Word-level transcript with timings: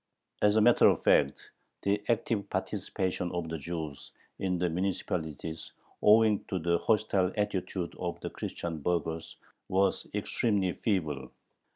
"As 0.41 0.55
a 0.55 0.61
matter 0.61 0.87
of 0.87 1.03
fact, 1.03 1.51
the 1.83 2.01
active 2.09 2.49
participation 2.49 3.31
of 3.33 3.49
the 3.49 3.59
Jews 3.59 4.09
in 4.39 4.57
the 4.57 4.67
municipalities, 4.67 5.73
owing 6.01 6.43
to 6.45 6.57
the 6.57 6.79
hostile 6.79 7.31
attitude 7.37 7.93
of 7.99 8.19
the 8.21 8.31
Christian 8.31 8.79
burghers, 8.79 9.35
was 9.69 10.07
extremely 10.15 10.71
feeble. 10.73 11.29